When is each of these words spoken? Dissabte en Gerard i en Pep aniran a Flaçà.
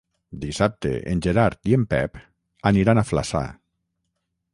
Dissabte 0.43 0.93
en 1.11 1.19
Gerard 1.25 1.69
i 1.73 1.77
en 1.77 1.83
Pep 1.91 2.17
aniran 2.71 3.03
a 3.03 3.07
Flaçà. 3.11 3.43